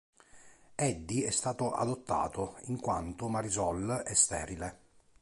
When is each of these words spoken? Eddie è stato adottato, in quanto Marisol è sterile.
Eddie 0.73 1.27
è 1.27 1.29
stato 1.29 1.73
adottato, 1.73 2.57
in 2.63 2.79
quanto 2.79 3.27
Marisol 3.27 4.01
è 4.03 4.15
sterile. 4.15 4.79